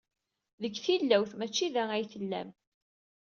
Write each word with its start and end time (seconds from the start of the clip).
Deg 0.61 0.73
tilawt, 0.83 1.31
maci 1.39 1.67
da 1.73 1.83
ay 1.91 2.05
tellam. 2.13 2.49